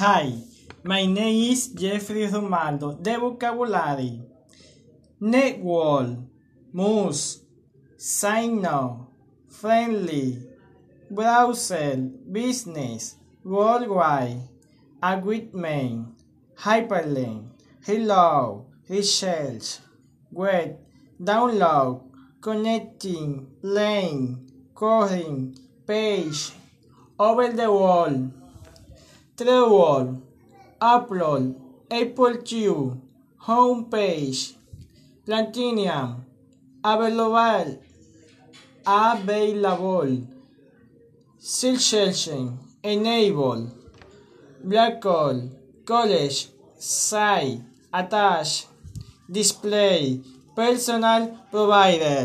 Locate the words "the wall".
27.52-28.39